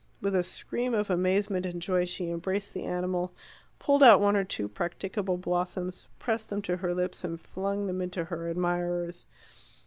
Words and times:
With 0.19 0.35
a 0.35 0.41
scream 0.41 0.95
of 0.95 1.11
amazement 1.11 1.63
and 1.63 1.79
joy 1.79 2.05
she 2.05 2.31
embraced 2.31 2.73
the 2.73 2.85
animal, 2.85 3.33
pulled 3.77 4.01
out 4.01 4.19
one 4.19 4.35
or 4.35 4.43
two 4.43 4.67
practicable 4.67 5.37
blossoms, 5.37 6.07
pressed 6.17 6.49
them 6.49 6.63
to 6.63 6.77
her 6.77 6.95
lips, 6.95 7.23
and 7.23 7.39
flung 7.39 7.85
them 7.85 8.01
into 8.01 8.23
her 8.23 8.49
admirers. 8.49 9.27